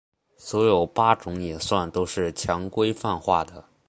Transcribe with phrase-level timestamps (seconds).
[0.35, 3.63] 所有八种演算都是强规范化的。